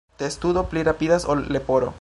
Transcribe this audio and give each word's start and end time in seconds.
Testudo 0.21 0.63
pli 0.71 0.83
rapidas 0.89 1.29
ol 1.35 1.45
leporo. 1.57 1.89